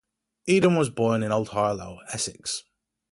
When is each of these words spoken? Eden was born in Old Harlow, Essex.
Eden 0.47 0.77
was 0.77 0.89
born 0.89 1.21
in 1.21 1.31
Old 1.31 1.49
Harlow, 1.49 1.99
Essex. 2.11 2.63